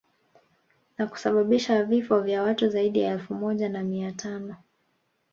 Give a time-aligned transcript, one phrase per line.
[0.97, 4.55] Na kusababisha vifo vya watu zaidi ya elfu moja na mia tano